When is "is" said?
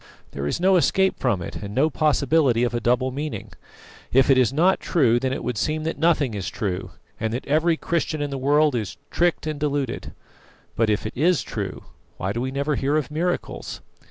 0.47-0.59, 4.39-4.51, 6.33-6.49, 8.73-8.97, 11.15-11.43